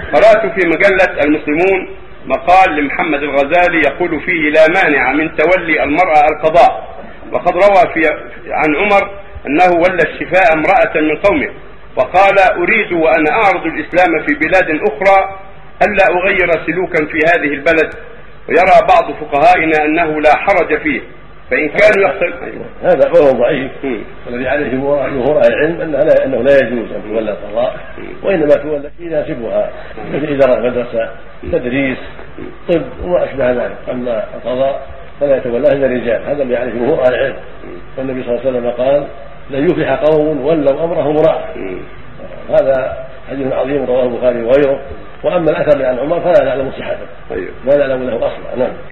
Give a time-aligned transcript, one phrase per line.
[0.00, 1.96] قرأت في مجلة المسلمون
[2.26, 6.96] مقال لمحمد الغزالي يقول فيه لا مانع من تولي المرأة القضاء
[7.32, 8.00] وقد روى في
[8.50, 9.10] عن عمر
[9.46, 11.50] أنه ولى الشفاء امرأة من قومه
[11.96, 15.38] وقال أريد وأنا أعرض الإسلام في بلاد أخرى
[15.82, 17.94] ألا أغير سلوكا في هذه البلد؟
[18.48, 21.00] ويرى بعض فقهائنا أنه لا حرج فيه.
[21.50, 22.64] فإن كانوا أيوة.
[22.82, 23.70] هذا قول ضعيف.
[24.26, 27.76] والذي عليه جمهور أهل العلم أنه لا أنه لا يجوز أن تولى القضاء
[28.22, 29.70] وإنما تولى يناسبها
[30.14, 31.10] مثل إدارة مدرسه
[31.52, 31.98] تدريس
[32.68, 33.76] طب وما أشبه ذلك.
[33.90, 34.86] أما القضاء
[35.20, 36.22] فلا يتولاه إلا الرجال.
[36.26, 37.36] هذا اللي عليه جمهور أهل العلم.
[37.98, 39.06] والنبي صلى الله عليه وسلم قال
[39.50, 41.44] لن يفلح قوم ولوا أمرهم امرأة.
[42.50, 44.80] هذا حديث عظيم رواه البخاري وغيره.
[45.24, 47.06] وأما الأثر عن عمر فلا نعلم صحته.
[47.30, 47.50] أيوه.
[47.64, 48.56] لا نعلم له أصلا.
[48.58, 48.72] نعم.